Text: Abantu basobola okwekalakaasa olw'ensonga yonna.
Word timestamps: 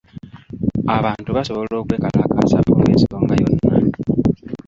Abantu 0.97 1.29
basobola 1.37 1.73
okwekalakaasa 1.81 2.57
olw'ensonga 2.73 3.33
yonna. 3.41 3.69